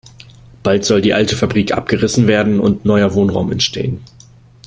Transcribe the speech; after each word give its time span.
Bald 0.63 0.83
soll 0.83 1.01
die 1.01 1.13
alte 1.13 1.35
Fabrik 1.35 1.73
abgerissen 1.77 2.25
werden 2.25 2.59
und 2.59 2.85
neuer 2.85 3.13
Wohnraum 3.13 3.51
entstehen. 3.51 4.01